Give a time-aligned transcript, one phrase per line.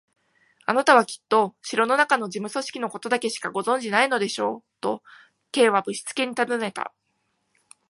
[0.65, 5.03] 「あなたはきっと城のなかの事務組織のことだけしかご存じでないのでしょう？」と、
[5.51, 6.91] Ｋ はぶしつけにたずねた。